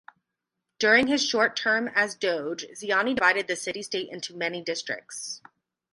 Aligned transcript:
During 0.79 1.05
his 1.05 1.23
short 1.23 1.55
term 1.55 1.87
as 1.93 2.15
Doge, 2.15 2.65
Ziani 2.73 3.13
divided 3.15 3.45
the 3.47 3.55
city-state 3.55 4.09
into 4.09 4.35
many 4.35 4.59
districts. 4.59 5.41